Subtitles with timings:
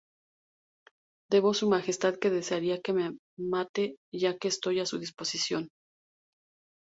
[1.29, 5.69] Debo su majestad que desearía que me mate ya que estoy a su disposición.